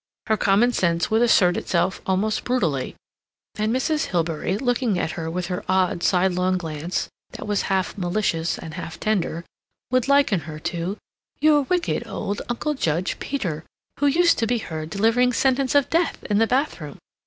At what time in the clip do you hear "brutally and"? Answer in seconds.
2.43-3.71